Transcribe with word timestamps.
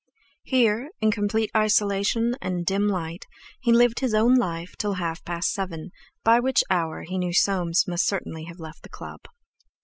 Here, 0.41 0.89
in 0.99 1.11
complete 1.11 1.51
isolation 1.55 2.33
and 2.41 2.61
a 2.61 2.63
dim 2.63 2.87
light, 2.87 3.27
he 3.59 3.71
lived 3.71 3.99
his 3.99 4.15
own 4.15 4.33
life 4.33 4.73
till 4.75 4.93
half 4.93 5.23
past 5.23 5.53
seven, 5.53 5.91
by 6.23 6.39
which 6.39 6.63
hour 6.71 7.03
he 7.03 7.19
knew 7.19 7.33
Soames 7.33 7.87
must 7.87 8.07
certainly 8.07 8.45
have 8.45 8.59
left 8.59 8.81
the 8.81 8.89
club. 8.89 9.21